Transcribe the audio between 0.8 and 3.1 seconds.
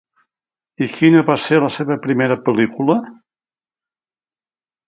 I quina va ser la seva primera pel·lícula?